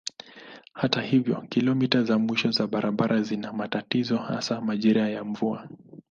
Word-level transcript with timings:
Hata 0.73 1.01
hivyo 1.01 1.41
kilomita 1.41 2.03
za 2.03 2.17
mwisho 2.19 2.51
za 2.51 2.67
barabara 2.67 3.21
zina 3.21 3.53
matatizo 3.53 4.17
hasa 4.17 4.61
majira 4.61 5.09
ya 5.09 5.23
mvua. 5.23 5.69